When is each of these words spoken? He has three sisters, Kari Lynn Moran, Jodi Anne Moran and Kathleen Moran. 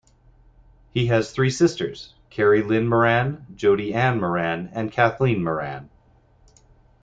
He 0.91 1.05
has 1.05 1.29
three 1.29 1.51
sisters, 1.51 2.15
Kari 2.31 2.63
Lynn 2.63 2.87
Moran, 2.89 3.45
Jodi 3.55 3.93
Anne 3.93 4.19
Moran 4.19 4.71
and 4.73 4.91
Kathleen 4.91 5.43
Moran. 5.43 5.91